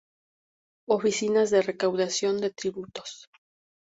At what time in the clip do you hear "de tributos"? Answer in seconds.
2.41-3.29